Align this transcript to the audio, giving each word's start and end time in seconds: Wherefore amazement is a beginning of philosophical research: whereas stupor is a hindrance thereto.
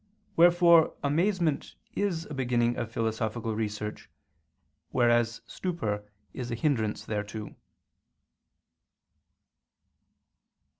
Wherefore 0.35 0.95
amazement 1.03 1.75
is 1.93 2.25
a 2.25 2.33
beginning 2.33 2.75
of 2.75 2.91
philosophical 2.91 3.53
research: 3.53 4.09
whereas 4.89 5.41
stupor 5.45 6.09
is 6.33 6.49
a 6.49 6.55
hindrance 6.55 7.05
thereto. 7.05 7.55